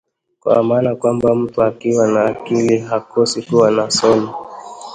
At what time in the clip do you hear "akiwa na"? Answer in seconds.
1.63-2.25